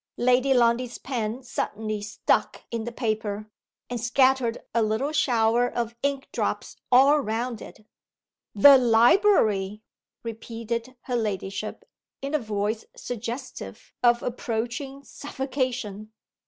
Lady 0.17 0.51
Lundie's 0.51 0.97
pen 0.97 1.43
suddenly 1.43 2.01
stuck 2.01 2.63
in 2.71 2.85
the 2.85 2.91
paper, 2.91 3.51
and 3.87 4.01
scattered 4.01 4.57
a 4.73 4.81
little 4.81 5.11
shower 5.11 5.69
of 5.71 5.95
ink 6.01 6.27
drops 6.31 6.75
all 6.91 7.19
round 7.19 7.61
it. 7.61 7.85
"The 8.55 8.79
library," 8.79 9.83
repeated 10.23 10.95
her 11.01 11.15
ladyship, 11.15 11.87
in 12.19 12.33
a 12.33 12.39
voice 12.39 12.83
suggestive 12.95 13.93
of 14.01 14.23
approaching 14.23 15.03
suffocation. 15.03 16.11